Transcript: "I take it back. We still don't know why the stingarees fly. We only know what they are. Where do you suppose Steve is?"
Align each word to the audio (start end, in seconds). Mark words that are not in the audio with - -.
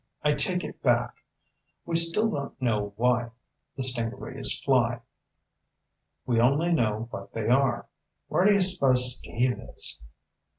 "I 0.23 0.33
take 0.33 0.63
it 0.63 0.81
back. 0.81 1.13
We 1.85 1.95
still 1.95 2.31
don't 2.31 2.59
know 2.59 2.93
why 2.95 3.29
the 3.75 3.83
stingarees 3.83 4.59
fly. 4.59 5.01
We 6.25 6.39
only 6.41 6.71
know 6.71 7.07
what 7.11 7.33
they 7.33 7.47
are. 7.49 7.85
Where 8.27 8.45
do 8.45 8.51
you 8.55 8.61
suppose 8.61 9.17
Steve 9.19 9.59
is?" 9.59 10.01